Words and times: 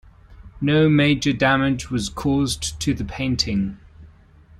No 0.59 0.89
major 0.89 1.31
damage 1.31 1.91
was 1.91 2.09
caused 2.09 2.79
to 2.79 2.91
the 2.95 3.05
painting. 3.05 3.77